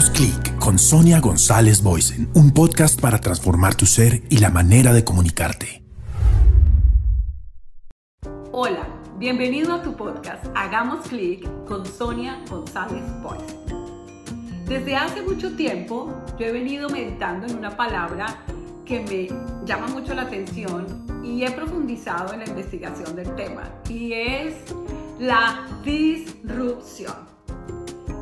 [0.00, 4.94] Hagamos clic con Sonia González Boysen, un podcast para transformar tu ser y la manera
[4.94, 5.82] de comunicarte.
[8.50, 14.64] Hola, bienvenido a tu podcast Hagamos clic con Sonia González Boysen.
[14.64, 18.38] Desde hace mucho tiempo yo he venido meditando en una palabra
[18.86, 19.28] que me
[19.66, 20.86] llama mucho la atención
[21.22, 24.54] y he profundizado en la investigación del tema y es
[25.18, 27.29] la disrupción.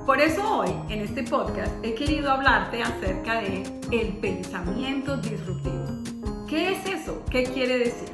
[0.08, 3.62] Por eso hoy, en este podcast, he querido hablarte acerca de
[3.92, 5.84] el pensamiento disruptivo.
[6.48, 7.22] ¿Qué es eso?
[7.30, 8.08] ¿Qué quiere decir?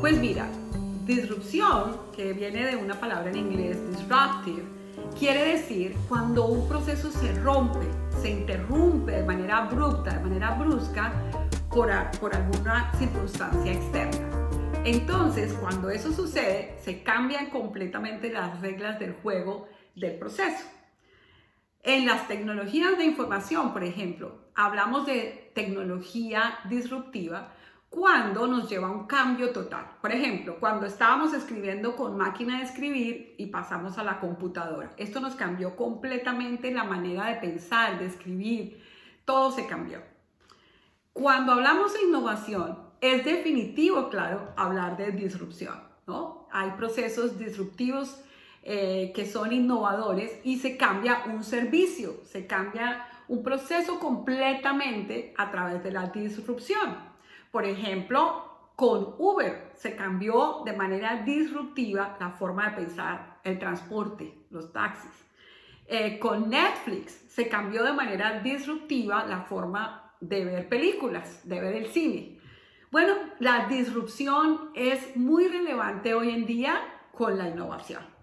[0.00, 0.46] Pues mira,
[1.04, 4.62] disrupción, que viene de una palabra en inglés, disruptive,
[5.18, 7.88] quiere decir cuando un proceso se rompe,
[8.22, 11.12] se interrumpe de manera abrupta, de manera brusca,
[11.68, 14.20] por, por alguna circunstancia externa.
[14.84, 19.66] Entonces, cuando eso sucede, se cambian completamente las reglas del juego
[19.96, 20.73] del proceso.
[21.84, 27.52] En las tecnologías de información, por ejemplo, hablamos de tecnología disruptiva
[27.90, 29.90] cuando nos lleva a un cambio total.
[30.00, 34.94] Por ejemplo, cuando estábamos escribiendo con máquina de escribir y pasamos a la computadora.
[34.96, 38.82] Esto nos cambió completamente la manera de pensar, de escribir.
[39.26, 40.00] Todo se cambió.
[41.12, 46.48] Cuando hablamos de innovación, es definitivo, claro, hablar de disrupción, ¿no?
[46.50, 48.24] Hay procesos disruptivos
[48.66, 55.50] eh, que son innovadores y se cambia un servicio, se cambia un proceso completamente a
[55.50, 56.96] través de la disrupción.
[57.50, 64.46] Por ejemplo, con Uber se cambió de manera disruptiva la forma de pensar el transporte,
[64.48, 65.12] los taxis.
[65.86, 71.74] Eh, con Netflix se cambió de manera disruptiva la forma de ver películas, de ver
[71.74, 72.40] el cine.
[72.90, 76.80] Bueno, la disrupción es muy relevante hoy en día
[77.12, 78.13] con la innovación.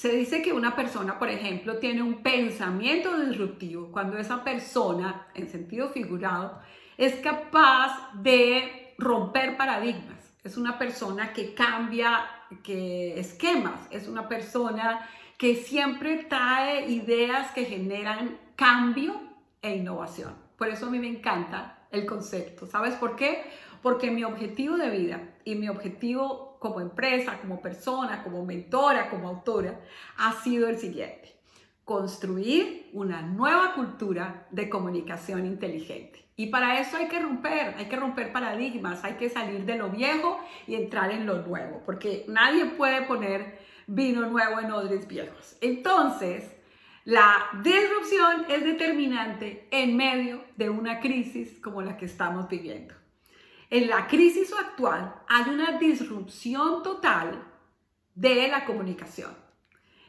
[0.00, 5.50] Se dice que una persona, por ejemplo, tiene un pensamiento disruptivo cuando esa persona, en
[5.50, 6.58] sentido figurado,
[6.96, 10.32] es capaz de romper paradigmas.
[10.42, 12.26] Es una persona que cambia
[12.62, 15.06] que esquemas, es una persona
[15.36, 19.20] que siempre trae ideas que generan cambio
[19.60, 20.34] e innovación.
[20.56, 22.66] Por eso a mí me encanta el concepto.
[22.66, 23.42] ¿Sabes por qué?
[23.82, 29.28] Porque mi objetivo de vida y mi objetivo como empresa, como persona, como mentora, como
[29.28, 29.80] autora,
[30.18, 31.34] ha sido el siguiente.
[31.84, 36.24] Construir una nueva cultura de comunicación inteligente.
[36.36, 39.88] Y para eso hay que romper, hay que romper paradigmas, hay que salir de lo
[39.88, 45.56] viejo y entrar en lo nuevo, porque nadie puede poner vino nuevo en odres viejos.
[45.60, 46.44] Entonces,
[47.04, 52.99] la disrupción es determinante en medio de una crisis como la que estamos viviendo.
[53.70, 57.40] En la crisis actual hay una disrupción total
[58.16, 59.30] de la comunicación.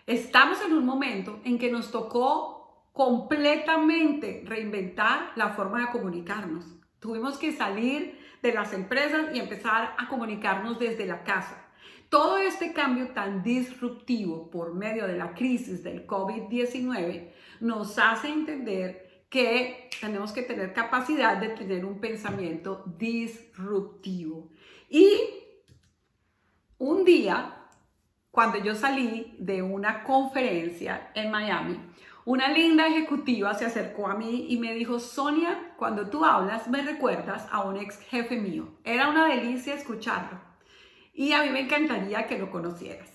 [0.07, 6.65] Estamos en un momento en que nos tocó completamente reinventar la forma de comunicarnos.
[6.99, 11.63] Tuvimos que salir de las empresas y empezar a comunicarnos desde la casa.
[12.09, 17.29] Todo este cambio tan disruptivo por medio de la crisis del COVID-19
[17.59, 24.51] nos hace entender que tenemos que tener capacidad de tener un pensamiento disruptivo.
[24.89, 25.21] Y
[26.77, 27.69] un día,
[28.29, 31.79] cuando yo salí de una conferencia en Miami,
[32.25, 36.81] una linda ejecutiva se acercó a mí y me dijo, Sonia, cuando tú hablas me
[36.81, 38.79] recuerdas a un ex jefe mío.
[38.83, 40.41] Era una delicia escucharlo.
[41.13, 43.09] Y a mí me encantaría que lo conocieras.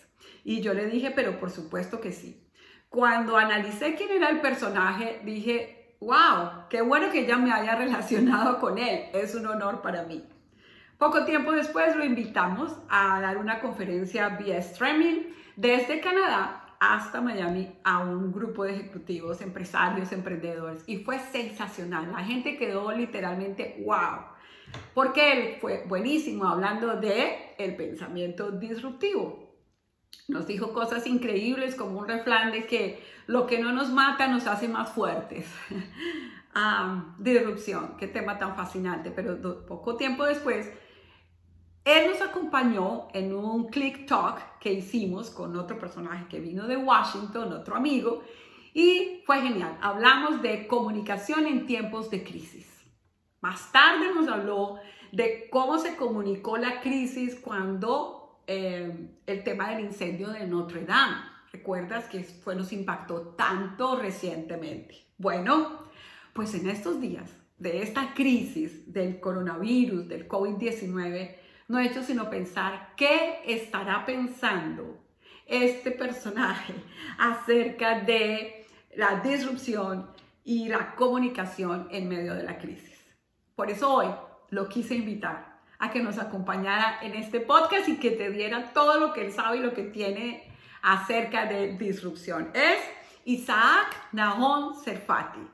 [0.44, 2.42] Y yo le dije, pero por supuesto que sí.
[2.88, 8.58] Cuando analicé quién era el personaje, dije, wow, qué bueno que ya me haya relacionado
[8.60, 10.24] con él, es un honor para mí.
[10.98, 15.24] Poco tiempo después lo invitamos a dar una conferencia vía streaming
[15.56, 22.12] desde Canadá hasta Miami a un grupo de ejecutivos, empresarios, emprendedores y fue sensacional.
[22.12, 24.20] La gente quedó literalmente wow,
[24.94, 29.45] porque él fue buenísimo hablando de el pensamiento disruptivo.
[30.28, 34.46] Nos dijo cosas increíbles como un refrán de que lo que no nos mata nos
[34.46, 35.46] hace más fuertes.
[36.58, 39.10] Ah, disrupción, qué tema tan fascinante.
[39.10, 40.72] Pero poco tiempo después,
[41.84, 46.78] él nos acompañó en un click talk que hicimos con otro personaje que vino de
[46.78, 48.22] Washington, otro amigo,
[48.72, 49.76] y fue genial.
[49.82, 52.66] Hablamos de comunicación en tiempos de crisis.
[53.42, 54.80] Más tarde nos habló
[55.12, 61.16] de cómo se comunicó la crisis cuando eh, el tema del incendio de Notre Dame.
[61.52, 65.06] ¿Recuerdas que fue, nos impactó tanto recientemente?
[65.18, 65.88] Bueno,
[66.32, 71.36] pues en estos días de esta crisis del coronavirus, del COVID-19,
[71.68, 75.02] no he hecho sino pensar qué estará pensando
[75.46, 76.74] este personaje
[77.18, 80.10] acerca de la disrupción
[80.44, 82.96] y la comunicación en medio de la crisis.
[83.54, 84.06] Por eso hoy
[84.50, 88.98] lo quise invitar a que nos acompañara en este podcast y que te diera todo
[88.98, 90.44] lo que él sabe y lo que tiene
[90.82, 92.50] acerca de disrupción.
[92.54, 92.78] Es
[93.24, 95.46] Isaac Nahon Serfati.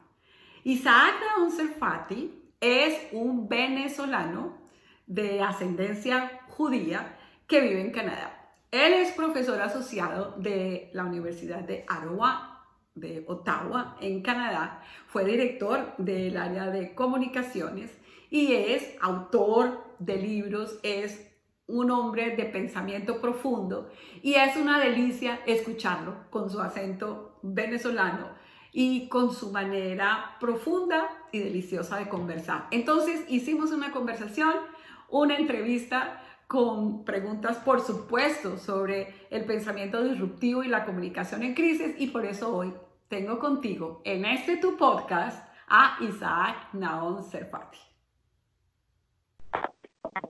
[0.65, 4.59] Isaac Nahon Serfati es un venezolano
[5.07, 8.43] de ascendencia judía que vive en Canadá.
[8.71, 12.65] Él es profesor asociado de la Universidad de Ottawa,
[12.95, 14.83] de Ottawa, en Canadá.
[15.09, 17.91] Fue director del área de comunicaciones
[18.31, 21.33] y es autor de libros, es
[21.67, 23.91] un hombre de pensamiento profundo
[24.23, 28.31] y es una delicia escucharlo con su acento venezolano
[28.73, 32.67] y con su manera profunda y deliciosa de conversar.
[32.71, 34.55] Entonces hicimos una conversación,
[35.09, 41.95] una entrevista con preguntas, por supuesto, sobre el pensamiento disruptivo y la comunicación en crisis
[41.99, 42.75] y por eso hoy
[43.09, 47.92] tengo contigo en este tu podcast a Isaac Naon Serfati.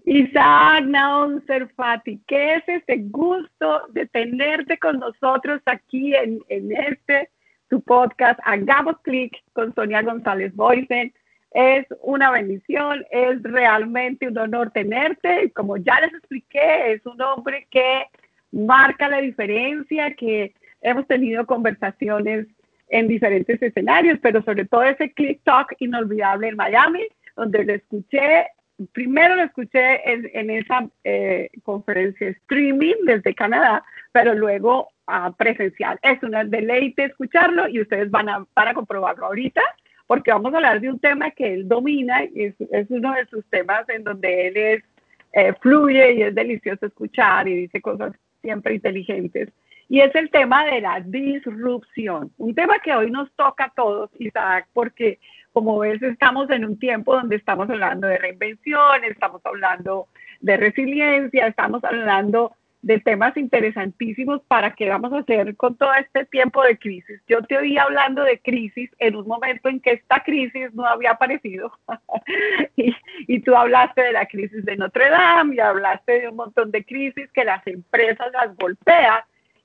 [0.05, 7.31] Isaac Naon Serfati, ¿qué es ese gusto de tenerte con nosotros aquí en, en este
[7.69, 8.39] tu podcast?
[8.45, 11.13] Hagamos clic con Sonia González Boysen.
[11.53, 15.51] Es una bendición, es realmente un honor tenerte.
[15.53, 18.05] Como ya les expliqué, es un hombre que
[18.53, 22.47] marca la diferencia, que hemos tenido conversaciones
[22.89, 27.07] en diferentes escenarios, pero sobre todo ese Click Talk inolvidable en Miami,
[27.37, 28.49] donde lo escuché
[28.93, 35.99] primero lo escuché en, esa eh, conferencia streaming desde Canadá, pero luego uh, presencial.
[36.03, 39.63] Es un deleite escucharlo y ustedes van a, a comprobarlo ahorita
[40.07, 43.25] porque vamos a hablar de un tema que él domina y es, es uno de
[43.27, 44.85] sus temas en donde él es,
[45.33, 49.49] eh, fluye y es delicioso escuchar y dice cosas siempre inteligentes.
[49.89, 54.11] Y es el tema de la disrupción, un tema que hoy nos toca a todos,
[54.19, 55.19] Isaac, porque
[55.53, 60.09] como ves, estamos en un tiempo donde estamos hablando de reinvención, estamos hablando
[60.41, 62.53] de resiliencia, estamos hablando
[62.83, 67.21] de temas interesantísimos para qué vamos a hacer con todo este tiempo de crisis.
[67.29, 71.13] Yo te oí hablando de crisis en un momento en que esta crisis no había
[71.13, 71.73] aparecido
[72.77, 72.93] y,
[73.29, 76.85] y, tú hablaste de la crisis de Notre Dame y hablaste de un montón de
[76.85, 79.21] crisis que las empresas las golpean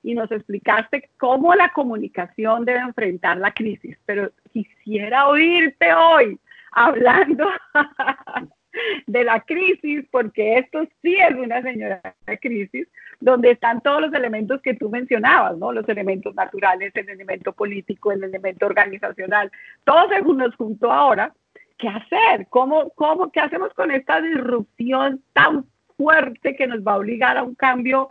[0.08, 6.40] y nos explicaste cómo la comunicación debe enfrentar la crisis, pero quisiera oírte hoy
[6.72, 7.46] hablando
[9.06, 12.00] de la crisis, porque esto sí es una señora
[12.40, 12.88] crisis,
[13.20, 15.72] donde están todos los elementos que tú mencionabas, ¿no?
[15.72, 19.52] Los elementos naturales, el elemento político, el elemento organizacional,
[19.84, 21.34] todo se nos juntó ahora.
[21.76, 22.46] ¿Qué hacer?
[22.48, 25.66] ¿Cómo, cómo, ¿Qué hacemos con esta disrupción tan
[25.98, 28.08] fuerte que nos va a obligar a un cambio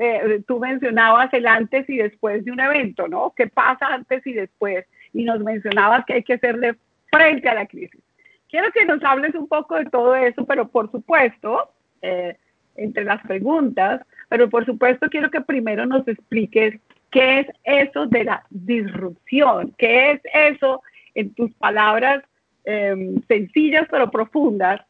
[0.00, 3.32] eh, tú mencionabas el antes y después de un evento, ¿no?
[3.36, 4.86] ¿Qué pasa antes y después?
[5.12, 6.76] Y nos mencionabas que hay que hacerle
[7.10, 8.00] frente a la crisis.
[8.48, 11.70] Quiero que nos hables un poco de todo eso, pero por supuesto,
[12.02, 12.36] eh,
[12.76, 16.80] entre las preguntas, pero por supuesto quiero que primero nos expliques
[17.10, 20.82] qué es eso de la disrupción, qué es eso
[21.14, 22.24] en tus palabras
[22.64, 24.80] em, sencillas pero profundas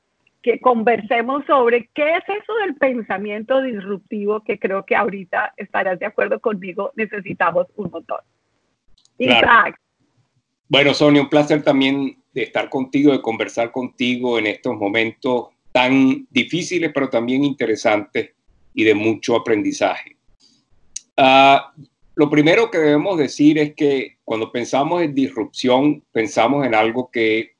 [0.43, 6.07] que conversemos sobre qué es eso del pensamiento disruptivo que creo que ahorita estarás de
[6.07, 8.19] acuerdo conmigo, necesitamos un montón.
[9.19, 9.79] Isaac.
[10.69, 16.27] Bueno, Sonia, un placer también de estar contigo, de conversar contigo en estos momentos tan
[16.31, 18.31] difíciles, pero también interesantes
[18.75, 20.17] y de mucho aprendizaje.
[21.17, 21.59] Uh,
[22.15, 27.53] lo primero que debemos decir es que cuando pensamos en disrupción, pensamos en algo que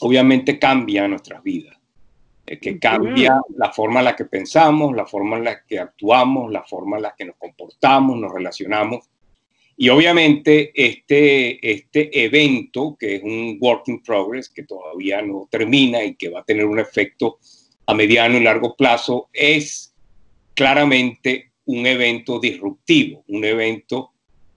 [0.00, 1.77] obviamente cambia nuestras vidas.
[2.56, 6.62] Que cambia la forma en la que pensamos, la forma en la que actuamos, la
[6.62, 9.08] forma en la que nos comportamos, nos relacionamos.
[9.76, 16.02] Y obviamente este, este evento, que es un work in progress, que todavía no termina
[16.02, 17.38] y que va a tener un efecto
[17.86, 19.94] a mediano y largo plazo, es
[20.54, 24.12] claramente un evento disruptivo, un evento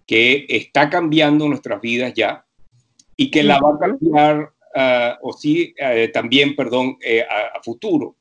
[0.07, 2.45] que está cambiando nuestras vidas ya
[3.15, 8.15] y que la va a cambiar Ah, o sí, eh, también, perdón, eh, a, futuro.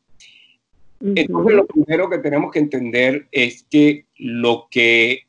[1.01, 5.23] Entonces, lo primero que tenemos que entender es que lo que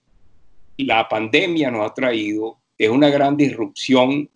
[0.77, 4.29] la pandemia nos ha traído es una gran disrupción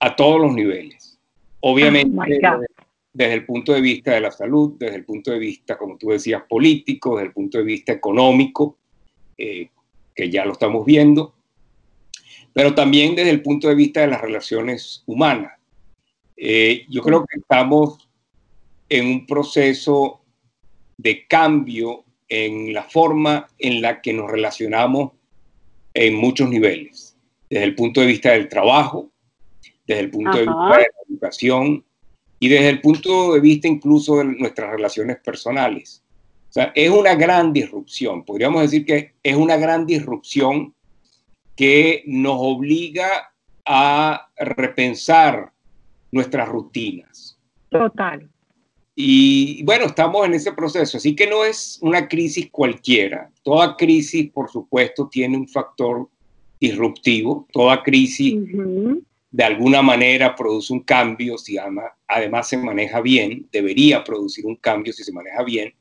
[0.00, 1.18] a todos los niveles.
[1.60, 2.60] Obviamente, oh
[3.12, 6.08] desde, el punto de vista de la salud, desde el punto de vista, como tú
[6.08, 8.76] decías, político, desde el punto de vista económico,
[9.38, 9.68] eh,
[10.14, 11.33] que ya lo estamos viendo,
[12.54, 15.52] pero también desde el punto de vista de las relaciones humanas.
[16.36, 18.08] Eh, yo creo que estamos
[18.88, 20.22] en un proceso
[20.96, 25.12] de cambio en la forma en la que nos relacionamos
[25.92, 27.10] en muchos niveles.
[27.50, 29.12] desde el punto de vista del trabajo,
[29.86, 31.84] desde el punto de vista de la educación
[32.40, 36.02] y desde el punto de vista incluso de nuestras relaciones personales.
[36.48, 38.24] O sea, es una gran disrupción.
[38.24, 40.74] Podríamos decir que es una gran disrupción
[41.56, 43.32] que nos obliga
[43.64, 45.52] a repensar
[46.10, 47.38] nuestras rutinas.
[47.70, 48.28] Total.
[48.96, 53.30] Y bueno, estamos en ese proceso, así que no es una crisis cualquiera.
[53.42, 56.08] Toda crisis, por supuesto, tiene un factor
[56.60, 57.48] disruptivo.
[57.52, 58.36] Toda crisis,
[59.32, 63.48] de alguna manera, produce un cambio si además se maneja bien.
[63.50, 65.74] Debería producir un cambio si se maneja bien.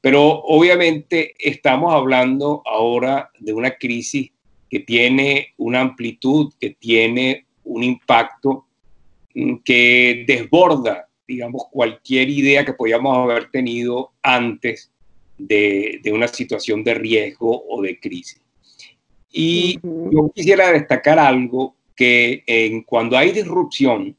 [0.00, 4.30] Pero obviamente estamos hablando ahora de una crisis
[4.74, 8.66] que tiene una amplitud, que tiene un impacto
[9.34, 14.90] mm, que desborda digamos, cualquier idea que podíamos haber tenido antes
[15.38, 18.40] de, una situación de riesgo o de crisis.
[19.32, 24.16] Y yo quisiera destacar algo que en, cuando hay disrupción,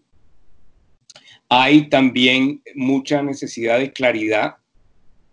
[1.47, 4.55] hay también mucha necesidad de claridad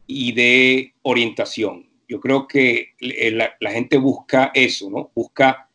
[0.06, 1.88] y de orientación.
[2.12, 5.10] Yo creo que la, la, gente busca eso, ¿no?
[5.14, 5.68] Busca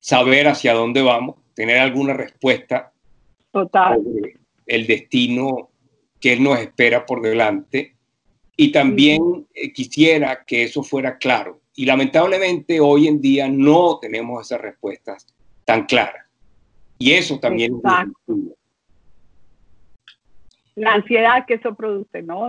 [0.00, 2.92] saber hacia dónde vamos, tener alguna respuesta
[3.50, 4.00] Total
[4.66, 5.70] el destino
[6.20, 7.94] que nos espera por delante.
[8.56, 11.60] Y también eh, quisiera que eso fuera claro.
[11.74, 15.26] Y lamentablemente hoy en día no tenemos esas respuestas
[15.64, 16.26] tan claras.
[16.98, 17.82] Y eso también es
[20.74, 22.48] La ansiedad que eso produce, ¿no?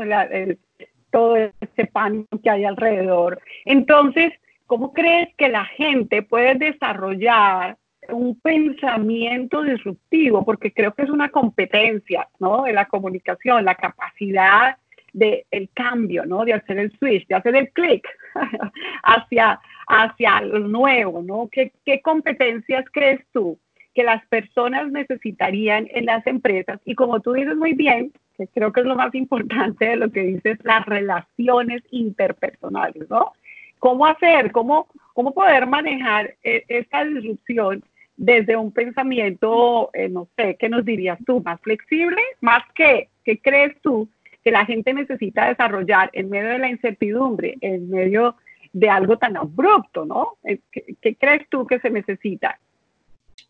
[1.14, 3.40] Todo ese pánico que hay alrededor.
[3.66, 4.34] Entonces,
[4.66, 7.78] ¿cómo crees que la gente puede desarrollar
[8.10, 12.64] un pensamiento disruptivo, porque creo que es una competencia, ¿no?
[12.64, 14.76] De la comunicación, la capacidad
[15.14, 16.44] del el cambio, ¿no?
[16.44, 18.06] De hacer el switch, de hacer el clic
[19.04, 21.48] hacia, hacia lo nuevo, ¿no?
[21.52, 23.60] ¿Qué, ¿Qué competencias crees tú
[23.94, 26.82] que las personas necesitarían en las empresas?
[26.84, 30.12] Y como tú dices muy bien, que creo que es lo más importante de lo
[30.12, 33.34] que dices, las relaciones interpersonales, ¿no?
[33.80, 37.84] ¿Cómo hacer, cómo, cómo poder manejar eh, esta disrupción
[38.16, 41.42] desde un pensamiento, eh, no sé, ¿qué nos dirías tú?
[41.42, 42.22] ¿Más flexible?
[42.42, 43.10] ¿Más qué?
[43.24, 44.08] ¿Qué crees tú
[44.44, 48.36] que la gente necesita desarrollar en medio de la incertidumbre, en medio
[48.74, 50.38] de algo tan abrupto, ¿no?
[50.44, 52.60] Eh, ¿Qué, crees tú que se necesita?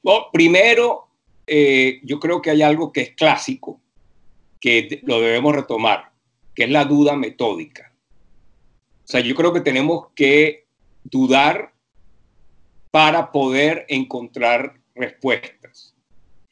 [0.03, 1.07] Bueno, primero,
[1.47, 3.79] eh, yo creo que hay algo que es clásico,
[4.63, 6.13] que lo debemos retomar,
[6.55, 7.93] que es la duda metódica.
[9.03, 10.67] O sea, yo creo que tenemos que
[11.03, 11.73] dudar
[12.89, 15.93] para poder encontrar respuestas.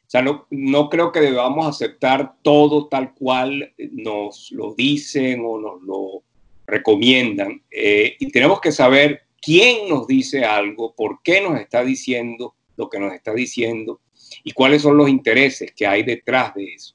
[0.06, 5.58] O sea, no, no creo que debamos aceptar todo tal cual nos lo dicen o
[5.58, 6.24] nos lo
[6.68, 7.62] recomiendan.
[7.72, 12.90] Eh, y tenemos que saber quién nos dice algo, por qué nos está diciendo lo
[12.90, 14.02] que nos está diciendo
[14.44, 16.94] y cuáles son los intereses que hay detrás de eso.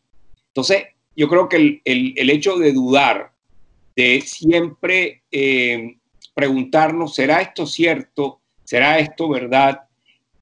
[0.49, 0.85] Entonces,
[1.17, 3.33] yo creo que el, el, el hecho de dudar,
[3.97, 5.97] de siempre eh,
[6.35, 8.41] preguntarnos, ¿será esto cierto?
[8.63, 9.81] ¿Será esto verdad?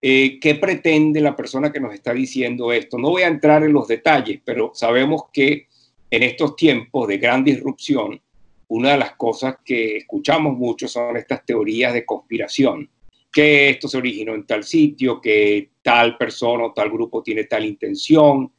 [0.02, 2.98] Eh, ¿Qué pretende la persona que nos está diciendo esto?
[2.98, 5.68] No voy a entrar en los detalles, pero sabemos que
[6.10, 8.20] en estos tiempos de gran disrupción,
[8.68, 12.90] una de las cosas que escuchamos mucho son estas teorías de conspiración,
[13.32, 17.64] que esto se originó en tal sitio, que tal persona o tal grupo tiene tal
[17.64, 18.52] intención.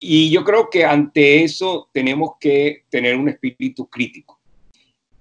[0.00, 4.38] Y yo creo que ante eso tenemos que tener un espíritu crítico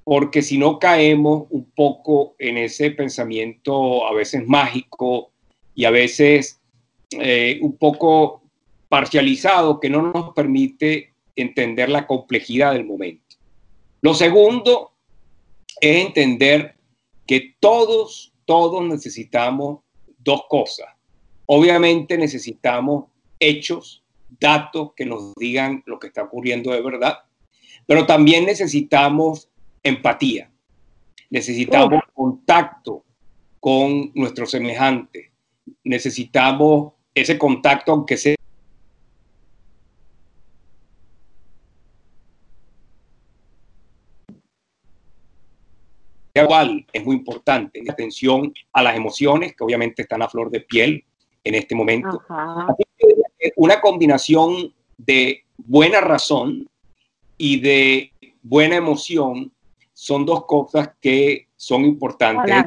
[0.07, 5.31] porque si no caemos un poco en ese pensamiento a veces mágico
[5.75, 6.61] y a veces
[7.11, 8.41] eh, un poco
[8.87, 13.35] parcializado que no nos permite entender la complejidad del momento.
[13.99, 14.93] Lo segundo
[15.81, 16.75] es entender
[17.25, 19.79] que todos, todos necesitamos
[20.19, 20.87] dos cosas.
[21.47, 23.07] Obviamente necesitamos
[23.41, 24.05] hechos,
[24.39, 27.19] datos que nos digan lo que está ocurriendo de verdad,
[27.85, 29.49] pero también necesitamos
[29.83, 30.51] empatía.
[31.29, 33.03] Necesitamos contacto
[33.59, 35.31] con nuestros semejantes.
[35.83, 38.37] Necesitamos ese contacto, aunque sea
[46.41, 47.83] igual es muy importante.
[47.89, 51.03] Atención a las emociones que obviamente están a flor de piel
[51.43, 52.21] en este momento.
[53.55, 56.67] Una combinación de buena razón
[57.37, 59.51] y de buena emoción
[59.93, 62.65] son dos cosas que son importantes.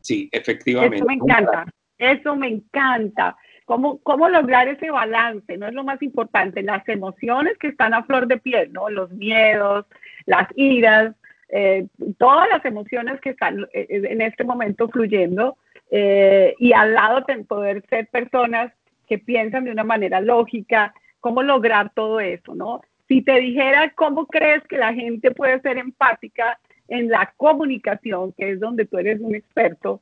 [0.00, 0.96] Sí, efectivamente.
[0.96, 1.66] Eso me encanta,
[1.98, 3.36] eso me encanta.
[3.64, 5.56] ¿Cómo, ¿Cómo lograr ese balance?
[5.56, 8.90] No es lo más importante, las emociones que están a flor de piel, ¿no?
[8.90, 9.86] Los miedos,
[10.26, 11.14] las iras,
[11.48, 11.86] eh,
[12.18, 15.56] todas las emociones que están eh, en este momento fluyendo,
[15.90, 18.72] eh, y al lado poder ser personas
[19.06, 22.82] que piensan de una manera lógica, cómo lograr todo eso, ¿no?
[23.08, 26.58] Si te dijera cómo crees que la gente puede ser empática
[26.88, 30.00] en la comunicación, que es donde tú eres un experto,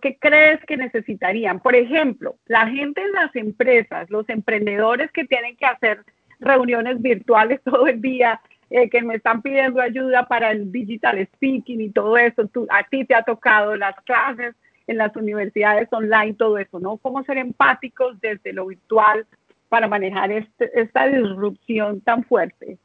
[0.00, 1.60] ¿qué crees que necesitarían?
[1.60, 6.04] Por ejemplo, la gente en las empresas, los emprendedores que tienen que hacer
[6.38, 11.80] reuniones virtuales todo el día, eh, que me están pidiendo ayuda para el digital speaking
[11.80, 14.54] y todo eso, tú, a ti te ha tocado las clases
[14.86, 16.96] en las universidades online, todo eso, ¿no?
[16.98, 19.26] Cómo ser empáticos desde lo virtual
[19.68, 22.78] para manejar este, esta disrupción tan fuerte.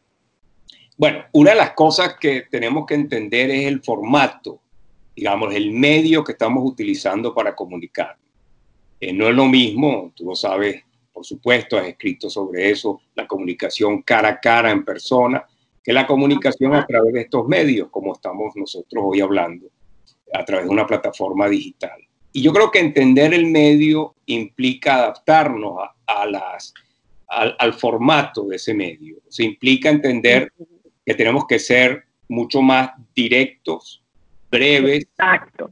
[0.97, 4.59] Bueno, una de las cosas que tenemos que entender es el formato,
[5.15, 8.15] digamos, el medio que estamos utilizando para comunicar.
[8.99, 13.27] Eh, no es lo mismo, tú lo sabes, por supuesto, has escrito sobre eso, la
[13.27, 15.45] comunicación cara a cara en persona,
[15.83, 19.67] que la comunicación a través de estos medios, como estamos nosotros hoy hablando
[20.33, 22.07] a través de una plataforma digital.
[22.33, 26.73] Y yo creo que entender el medio implica adaptarnos a, las,
[27.27, 29.17] al, formato de ese medio.
[29.27, 30.51] Se implica entender
[31.05, 34.03] que tenemos que ser mucho más directos,
[34.51, 35.07] breves,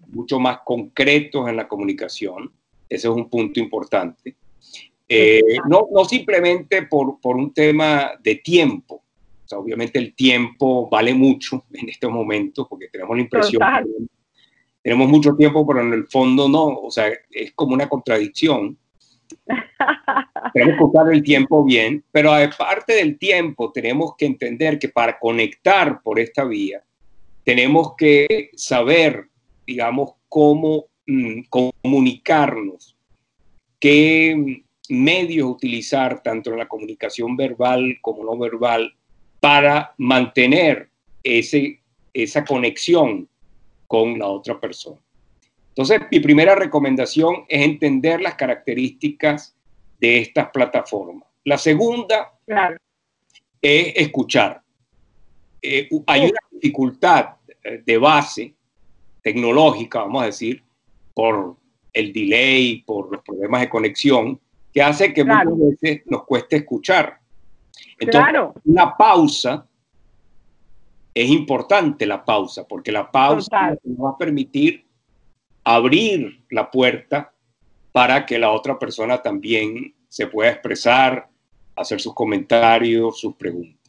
[0.07, 2.51] mucho más concretos en la comunicación.
[2.89, 4.35] Ese es un punto importante.
[5.07, 9.03] Eh, no, no, simplemente por, por, un tema de tiempo.
[9.51, 13.61] obviamente el tiempo vale mucho en estos momentos porque tenemos la impresión
[14.85, 16.67] tenemos mucho tiempo, pero en el fondo no.
[16.67, 18.77] O sea, es como una contradicción.
[20.53, 25.17] tenemos que usar el tiempo bien, pero aparte del tiempo, tenemos que entender que para
[25.17, 26.83] conectar por esta vía,
[27.43, 29.27] tenemos que saber,
[29.65, 32.95] digamos, cómo mm, comunicarnos,
[33.79, 38.93] qué medios utilizar, tanto en la comunicación verbal como no verbal,
[39.39, 40.89] para mantener
[41.23, 41.79] ese,
[42.13, 43.27] esa conexión
[43.87, 44.99] con la otra persona.
[45.69, 49.55] Entonces, mi primera recomendación es entender las características
[49.99, 51.27] de estas plataformas.
[51.43, 52.33] La segunda
[53.61, 54.61] es escuchar.
[55.61, 58.53] Eh, hay una dificultad eh, de base
[59.21, 60.63] tecnológica, vamos a decir,
[61.13, 61.57] por
[61.91, 64.39] el delay, por los problemas de conexión,
[64.73, 67.19] que hace que muchas veces nos cueste escuchar.
[67.97, 69.67] Entonces, una pausa
[71.15, 74.85] es importante la pausa, porque la pausa nos va a permitir
[75.63, 77.33] abrir la puerta
[77.93, 81.29] para que la otra persona también se pueda expresar,
[81.73, 83.79] hacer sus comentarios, sus preguntas.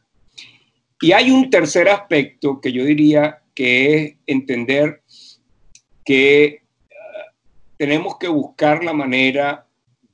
[1.00, 5.02] Y hay un tercer aspecto que yo diría que es entender
[6.04, 6.62] que eh,
[7.76, 9.66] tenemos que buscar la manera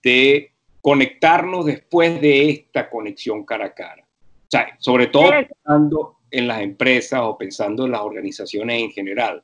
[0.02, 4.02] de conectarnos después de esta conexión cara a cara.
[4.02, 9.42] O sea, sobre todo pensando en las empresas o pensando en las organizaciones en general.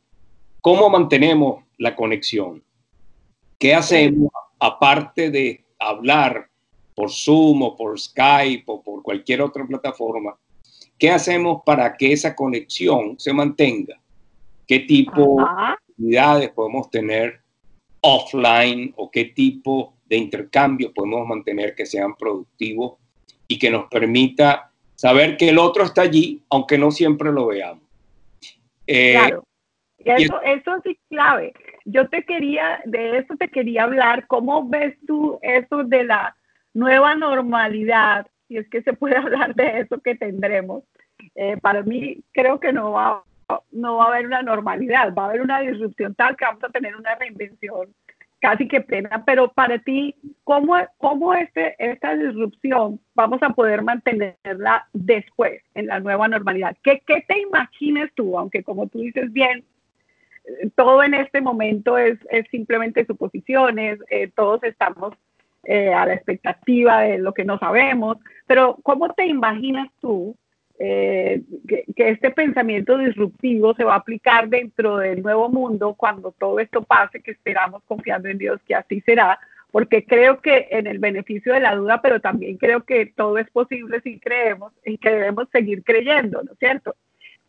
[0.61, 2.65] ¿Cómo mantenemos la conexión?
[3.59, 6.49] ¿Qué hacemos aparte de hablar
[6.95, 10.37] por Zoom o por Skype o por cualquier otra plataforma?
[10.99, 14.01] ¿Qué hacemos para que esa conexión se mantenga?
[14.67, 17.41] ¿Qué tipo de actividades podemos tener
[18.01, 22.95] offline o qué tipo de intercambio podemos mantener que sean productivos
[23.47, 27.85] y que nos permita saber que el otro está allí, aunque no siempre lo veamos.
[28.85, 29.45] Eh, claro,
[29.99, 31.53] eso, eso es clave.
[31.85, 36.37] Yo te quería, de eso te quería hablar, ¿cómo ves tú eso de la
[36.75, 38.27] nueva normalidad?
[38.49, 40.83] Si es que se puede hablar de eso que tendremos.
[41.37, 43.23] Eh, para mí creo que no va,
[43.71, 46.71] no va a haber una normalidad, va a haber una disrupción tal que vamos a
[46.71, 47.95] tener una reinvención
[48.41, 50.15] casi que plena, pero para ti,
[50.49, 56.75] ¿cómo, cómo este, esta disrupción vamos a poder mantenerla después, en la nueva normalidad?
[56.83, 58.39] ¿Qué, qué te imaginas tú?
[58.39, 59.63] Aunque como tú dices bien,
[60.75, 65.13] todo en este momento es, es simplemente suposiciones, eh, todos estamos
[65.65, 70.35] eh, a la expectativa de lo que no sabemos, pero ¿cómo te imaginas tú
[70.79, 76.59] eh, que, este pensamiento disruptivo se va a aplicar dentro del nuevo mundo cuando todo
[76.59, 79.39] esto pase, que esperamos confiando en Dios que así será,
[79.71, 83.51] porque creo que en el beneficio de la duda, pero también creo que todo es
[83.51, 86.95] posible si creemos y que debemos seguir creyendo, ¿no es cierto?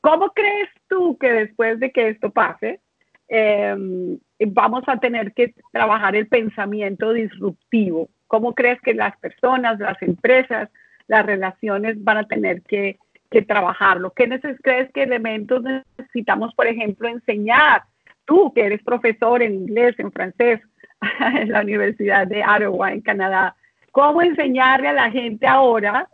[0.02, 2.80] ¿Cómo crees tú que después de que esto pase,
[3.28, 8.10] em, vamos a tener que trabajar el pensamiento disruptivo?
[8.28, 10.70] ¿Cómo crees que las personas, las empresas,
[11.08, 12.98] las relaciones van a tener que
[13.30, 14.12] que trabajarlo.
[14.12, 14.28] ¿Qué
[14.62, 17.84] crees que elementos necesitamos, por ejemplo, enseñar?
[18.26, 20.62] Tú, que eres profesor en inglés, en francés,
[21.42, 23.56] en la Universidad de Ottawa, en Canadá,
[23.92, 26.10] ¿cómo enseñarle a la gente ahora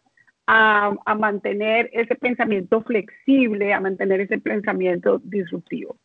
[0.48, 5.96] a, a mantener ese pensamiento flexible, a mantener ese pensamiento disruptivo?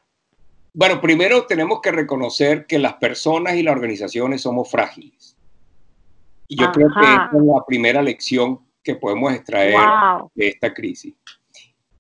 [0.73, 5.37] Bueno, primero tenemos que reconocer que las personas y las organizaciones somos frágiles.
[6.47, 9.77] Y yo creo que esa es la primera lección que podemos extraer
[10.35, 11.15] de esta crisis.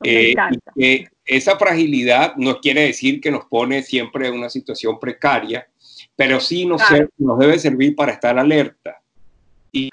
[0.03, 0.35] Eh,
[1.25, 5.69] esa fragilidad no quiere decir que nos pone siempre en una situación precaria,
[6.16, 6.83] pero sí nos,
[7.18, 9.01] nos debe servir para estar alerta.
[9.73, 9.90] Y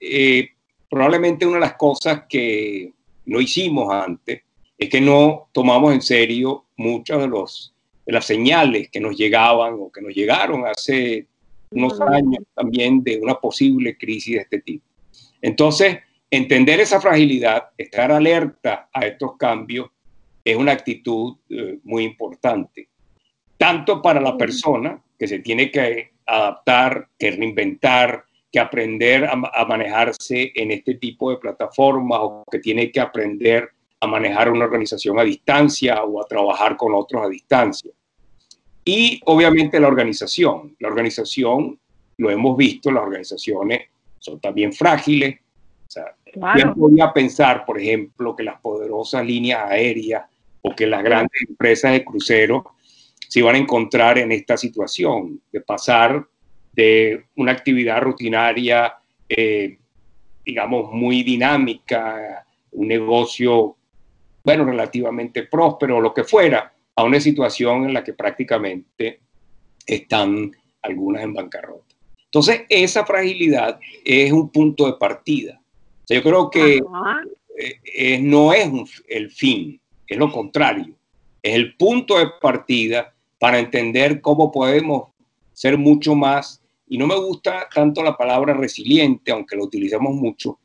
[0.00, 0.48] eh,
[0.88, 2.92] probablemente una de las cosas que
[3.26, 4.42] no hicimos antes
[4.78, 7.74] es que no tomamos en serio muchas de, los,
[8.06, 11.26] de las señales que nos llegaban o que nos llegaron hace
[11.70, 14.84] unos años también de una posible crisis de este tipo.
[15.42, 15.98] Entonces,
[16.30, 19.88] entender esa fragilidad, estar alerta a estos cambios,
[20.44, 22.88] es una actitud eh, muy importante,
[23.58, 30.52] tanto para la persona que se tiene que adaptar, que reinventar, que aprender a, manejarse
[30.54, 33.68] en este tipo de plataformas o que tiene que aprender
[34.00, 37.90] a manejar una organización a distancia o a trabajar con otros a distancia.
[38.84, 40.76] Y obviamente la organización.
[40.78, 41.78] La organización,
[42.18, 43.88] lo hemos visto, las organizaciones
[44.18, 45.40] son también frágiles.
[45.88, 46.14] O sea,
[46.54, 50.24] ¿Quién podía pensar, por ejemplo, que las poderosas líneas aéreas
[50.62, 52.64] o que las grandes empresas de cruceros
[53.34, 56.24] se iban a encontrar en esta situación de pasar
[56.72, 58.94] de una actividad rutinaria,
[59.28, 59.76] eh,
[60.44, 63.76] digamos, muy dinámica, un negocio,
[64.44, 69.18] bueno, relativamente próspero, lo que fuera, a una situación en la que prácticamente
[69.84, 71.92] están algunas en bancarrota.
[72.26, 75.60] Entonces, esa fragilidad es un punto de partida.
[76.08, 76.80] yo creo que
[77.58, 78.70] eh, no es
[79.08, 80.94] el fin, es lo contrario.
[81.42, 85.08] Es el punto de partida para entender cómo podemos
[85.52, 90.58] ser mucho más y no me gusta tanto la palabra resiliente, aunque lo utilizamos mucho.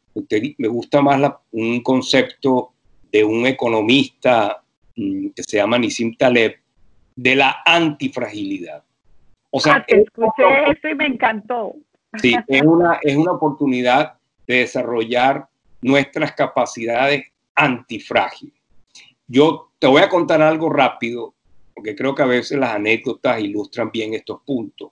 [0.57, 2.73] Me gusta más un concepto
[3.11, 4.61] de un economista
[4.95, 6.55] mm, que se llama Nissim Taleb,
[7.15, 8.83] de la antifragilidad.
[9.49, 11.75] O sea, ah, escuché eso y me encantó.
[12.17, 14.13] Sí, es una, es una oportunidad
[14.47, 15.47] de desarrollar
[15.81, 18.55] nuestras capacidades antifrágiles.
[19.27, 21.33] Yo te voy a contar algo rápido,
[21.79, 24.91] porque creo que a veces las anécdotas ilustran bien estos puntos.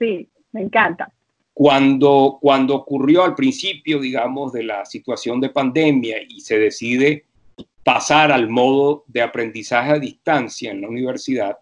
[0.00, 0.28] Sí.
[0.50, 1.12] Me encanta.
[1.54, 7.26] Cuando, cuando ocurrió al principio, digamos, de la situación de pandemia y se decide
[7.84, 11.58] pasar al modo de aprendizaje a distancia en la universidad,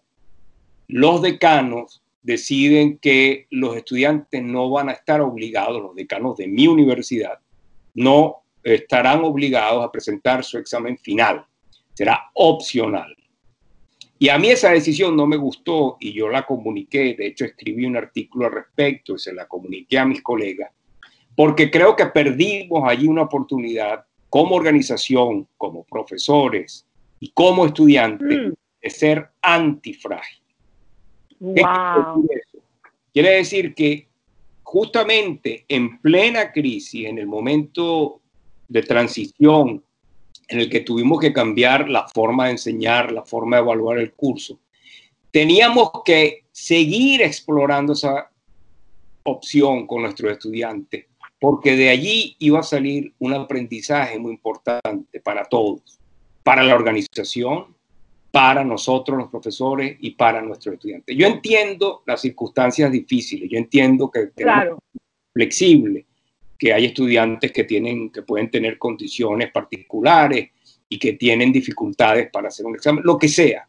[0.88, 6.66] los decanos deciden que los estudiantes no van a estar obligados, los decanos de mi
[6.66, 7.40] universidad,
[7.92, 11.44] no estarán obligados a presentar su examen final.
[11.92, 13.14] Será opcional.
[14.18, 17.84] Y a mí esa decisión no me gustó y yo la comuniqué, de hecho escribí
[17.84, 20.70] un artículo al respecto y se la comuniqué a mis colegas,
[21.34, 26.86] porque creo que perdimos allí una oportunidad como organización, como profesores
[27.20, 28.52] y como estudiantes mm.
[28.82, 30.42] de ser antifrágil.
[31.38, 32.26] Wow.
[33.12, 34.08] quiere decir que
[34.62, 38.22] justamente en plena crisis, en el momento
[38.68, 39.84] de transición
[40.48, 44.12] en el que tuvimos que cambiar la forma de enseñar, la forma de evaluar el
[44.12, 44.58] curso,
[45.30, 48.30] teníamos que seguir explorando esa
[49.24, 51.06] opción con nuestros estudiantes,
[51.38, 55.98] porque de allí iba a salir un aprendizaje muy importante para todos,
[56.42, 57.76] para la organización,
[58.30, 61.16] para nosotros los profesores y para nuestros estudiantes.
[61.16, 64.78] Yo entiendo las circunstancias difíciles, yo entiendo que claro.
[65.32, 66.06] flexible,
[66.58, 70.50] que hay estudiantes que, tienen, que pueden tener condiciones particulares
[70.88, 73.68] y que tienen dificultades para hacer un examen, lo que sea.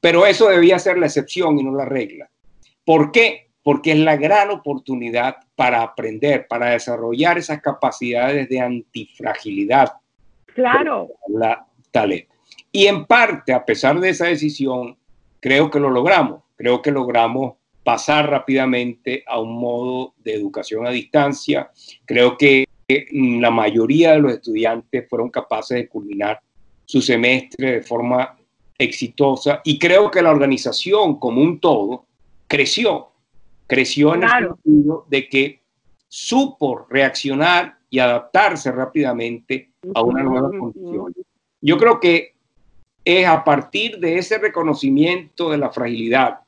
[0.00, 2.28] Pero eso debía ser la excepción y no la regla.
[2.84, 3.48] ¿Por qué?
[3.62, 9.92] Porque es la gran oportunidad para aprender, para desarrollar esas capacidades de antifragilidad.
[10.54, 11.08] Claro.
[11.28, 12.28] La talent.
[12.70, 14.96] Y en parte, a pesar de esa decisión,
[15.40, 16.42] creo que lo logramos.
[16.56, 17.54] Creo que logramos
[17.86, 21.70] pasar rápidamente a un modo de educación a distancia.
[22.04, 22.66] Creo que
[23.12, 26.40] la mayoría de los estudiantes fueron capaces de culminar
[26.84, 28.36] su semestre de forma
[28.76, 32.06] exitosa y creo que la organización como un todo
[32.48, 33.12] creció,
[33.68, 35.60] creció en el sentido de que
[36.08, 41.14] supo reaccionar y adaptarse rápidamente a una nueva condición.
[41.60, 42.34] Yo creo que
[43.04, 46.40] es a partir de ese reconocimiento de la fragilidad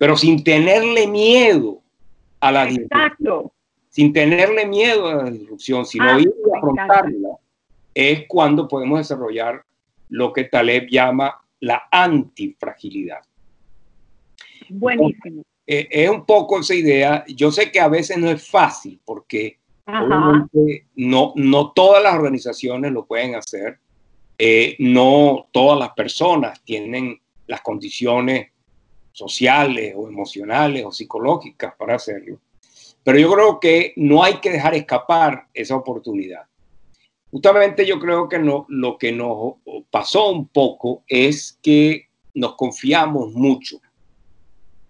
[0.00, 1.82] pero sin tenerle miedo
[2.40, 3.52] a la disrupción.
[3.90, 7.28] Sin tenerle miedo a la disrupción, sino ah, ir a afrontarla,
[7.92, 9.62] es cuando podemos desarrollar
[10.08, 13.18] lo que Taleb llama la antifragilidad.
[14.70, 15.42] Buenísimo.
[15.66, 17.22] Eh, es un poco esa idea.
[17.28, 19.58] Yo sé que a veces no es fácil porque
[20.94, 23.78] no, no todas las organizaciones lo pueden hacer.
[24.38, 28.49] Eh, no todas las personas tienen las condiciones
[29.12, 32.38] sociales o emocionales o psicológicas para hacerlo.
[33.02, 36.42] Pero yo creo que no hay que dejar escapar esa oportunidad.
[37.30, 39.54] Justamente yo creo que no, lo que nos
[39.90, 43.80] pasó un poco es que nos confiamos mucho.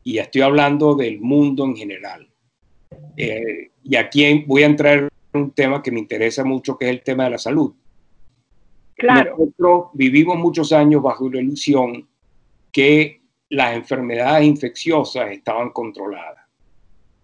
[0.03, 2.29] Y estoy hablando del mundo en general.
[3.17, 4.99] Eh, y aquí voy a entrar
[5.33, 7.75] en un tema que me interesa mucho, que es el tema de la salud.
[8.97, 9.37] Claro.
[9.39, 12.09] Nosotros vivimos muchos años bajo la ilusión
[12.73, 13.20] que
[13.51, 16.47] las enfermedades infecciosas estaban controladas,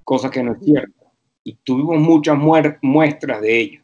[0.05, 1.07] cosa que no es cierto.
[1.45, 2.37] Y tuvimos muchas
[2.83, 3.81] muestras de ello.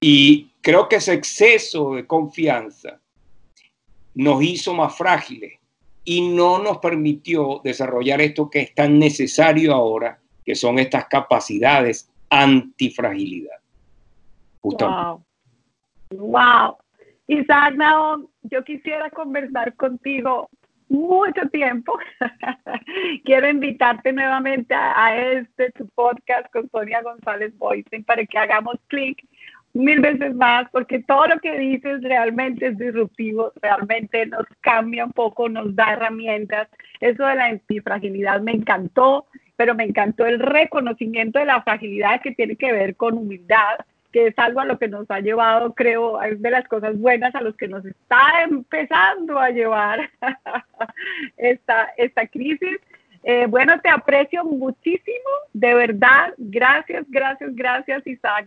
[0.00, 3.00] Y creo que ese exceso de confianza
[4.14, 5.58] nos hizo más frágiles
[6.04, 12.10] y no nos permitió desarrollar esto que es tan necesario ahora, que son estas capacidades
[12.30, 13.58] antifragilidad.
[14.62, 15.24] Wow.
[16.10, 16.76] Wow.
[17.26, 17.74] Isaac,
[18.42, 20.48] yo quisiera conversar contigo
[20.88, 21.98] mucho tiempo.
[23.24, 29.24] Quiero invitarte nuevamente a, este tu podcast con Sonia González Boysen para que hagamos clic
[29.74, 35.12] mil veces más, porque todo lo que dices realmente es disruptivo, realmente nos cambia un
[35.12, 36.68] poco, nos da herramientas.
[37.00, 42.32] Eso de la antifragilidad me encantó, pero me encantó el reconocimiento de la fragilidad que
[42.32, 43.78] tiene que ver con humildad,
[44.12, 47.34] que es algo a lo que nos ha llevado, creo, es de las cosas buenas
[47.34, 50.10] a los que nos está empezando a llevar
[51.36, 52.78] esta, esta crisis.
[53.24, 56.32] Eh, bueno, te aprecio muchísimo, de verdad.
[56.38, 58.46] Gracias, gracias, gracias, Isaac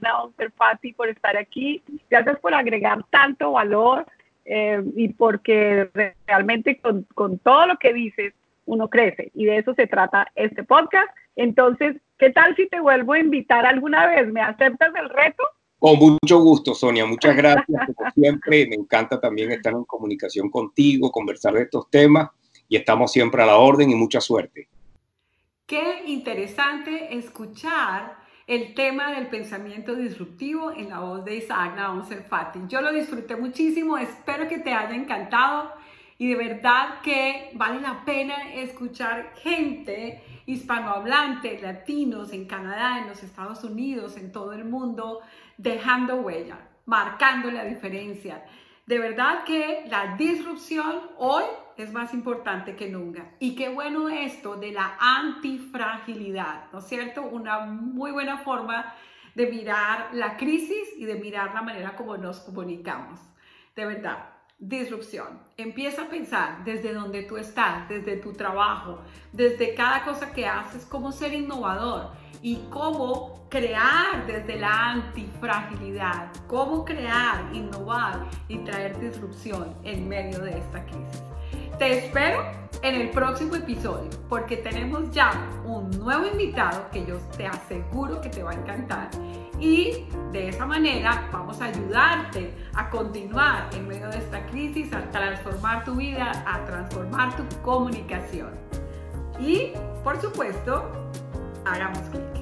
[0.56, 1.84] Fati, por estar aquí.
[2.10, 4.06] Gracias por agregar tanto valor
[4.46, 5.90] eh, y porque
[6.26, 8.34] realmente con, con todo lo que dices,
[8.66, 11.10] uno crece y de eso se trata este podcast.
[11.36, 14.32] Entonces, ¿qué tal si te vuelvo a invitar alguna vez?
[14.32, 15.44] ¿Me aceptas el reto?
[15.80, 17.04] Con mucho gusto, Sonia.
[17.04, 18.68] Muchas gracias, como siempre.
[18.68, 22.30] Me encanta también estar en comunicación contigo, conversar de estos temas
[22.70, 24.70] y estamos siempre a la orden y mucha suerte.
[25.66, 32.60] Qué interesante escuchar el tema del pensamiento disruptivo en la voz de Isaac Naum Fati.
[32.68, 35.72] Yo lo disfruté muchísimo, espero que te haya encantado
[36.20, 43.24] y de verdad que vale la pena escuchar gente hispanohablante, latinos en Canadá, en los
[43.24, 45.22] Estados Unidos, en todo el mundo,
[45.58, 48.46] dejando huella, marcando la diferencia.
[48.86, 51.44] De verdad que la disrupción hoy
[51.78, 53.32] es más importante que nunca.
[53.40, 57.22] Y qué bueno esto de la antifragilidad, ¿no es cierto?
[57.24, 58.94] Una muy buena forma
[59.36, 63.20] de mirar la crisis y de mirar la manera como nos comunicamos.
[63.76, 64.30] De verdad,
[64.62, 65.40] disrupción.
[65.58, 69.00] Empieza a pensar desde donde tú estás, desde tu trabajo,
[69.34, 72.12] desde cada cosa que haces, cómo ser innovador
[72.44, 80.60] y cómo crear desde la antifragilidad, cómo crear, innovar y traer disrupción en medio de
[80.60, 81.24] esta crisis.
[81.82, 82.46] Te espero
[82.84, 88.30] en el próximo episodio porque tenemos ya un nuevo invitado que yo te aseguro que
[88.30, 89.10] te va a encantar
[89.60, 95.10] y de esa manera vamos a ayudarte a continuar en medio de esta crisis, a
[95.10, 98.52] transformar tu vida, a transformar tu comunicación.
[99.40, 99.72] Y
[100.04, 100.86] por supuesto,
[101.66, 102.42] hagamos clic.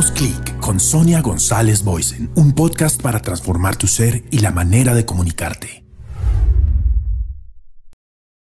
[0.00, 4.94] Hagamos clic con Sonia González Boysen, un podcast para transformar tu ser y la manera
[4.94, 5.84] de comunicarte.